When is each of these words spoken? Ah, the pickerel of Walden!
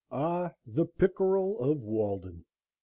Ah, 0.11 0.53
the 0.65 0.85
pickerel 0.87 1.59
of 1.59 1.79
Walden! 1.83 2.45